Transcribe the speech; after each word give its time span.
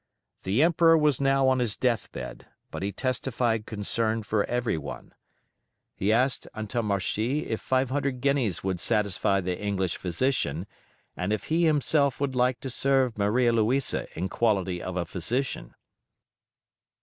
The 0.41 0.63
Emperor 0.63 0.97
was 0.97 1.21
now 1.21 1.47
on 1.47 1.59
his 1.59 1.77
death 1.77 2.11
bed, 2.11 2.47
but 2.71 2.81
he 2.81 2.91
testified 2.91 3.67
concern 3.67 4.23
for 4.23 4.43
every 4.45 4.75
one. 4.75 5.13
He 5.95 6.11
asked 6.11 6.47
Antommarchi 6.55 7.45
if 7.45 7.61
500 7.61 8.19
guineas 8.19 8.63
would 8.63 8.79
satisfy 8.79 9.41
the 9.41 9.61
English 9.61 9.97
physician, 9.97 10.65
and 11.15 11.31
if 11.31 11.43
he 11.53 11.65
himself 11.65 12.19
would 12.19 12.35
like 12.35 12.59
to 12.61 12.71
serve 12.71 13.19
Maria 13.19 13.53
Louisa 13.53 14.07
in 14.17 14.27
quality 14.27 14.81
of 14.81 14.97
a 14.97 15.05
physician? 15.05 15.75